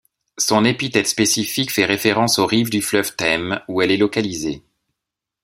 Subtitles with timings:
[0.39, 4.63] Son épithète spécifique fait référence aux rives du fleuve Ntem où elle est localisée.